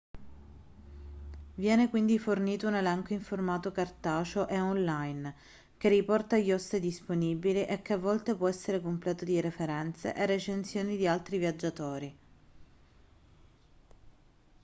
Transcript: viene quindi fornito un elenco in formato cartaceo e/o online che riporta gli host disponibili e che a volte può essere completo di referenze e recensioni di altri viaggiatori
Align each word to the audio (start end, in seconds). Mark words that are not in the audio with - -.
viene 1.53 1.87
quindi 1.91 2.17
fornito 2.17 2.65
un 2.65 2.73
elenco 2.73 3.13
in 3.13 3.21
formato 3.21 3.71
cartaceo 3.71 4.47
e/o 4.47 4.63
online 4.65 5.35
che 5.77 5.89
riporta 5.89 6.37
gli 6.39 6.51
host 6.51 6.77
disponibili 6.77 7.67
e 7.67 7.83
che 7.83 7.93
a 7.93 7.97
volte 7.97 8.33
può 8.33 8.47
essere 8.47 8.81
completo 8.81 9.25
di 9.25 9.39
referenze 9.39 10.15
e 10.15 10.25
recensioni 10.25 10.97
di 10.97 11.05
altri 11.05 11.37
viaggiatori 11.37 12.17